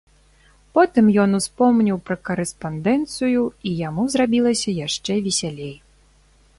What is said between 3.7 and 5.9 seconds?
яму зрабілася яшчэ весялей.